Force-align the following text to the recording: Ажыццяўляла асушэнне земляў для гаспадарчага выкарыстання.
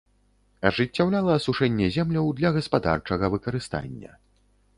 Ажыццяўляла 0.69 1.31
асушэнне 1.39 1.89
земляў 1.99 2.33
для 2.41 2.49
гаспадарчага 2.57 3.25
выкарыстання. 3.37 4.11